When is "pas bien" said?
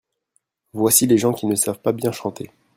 1.83-2.11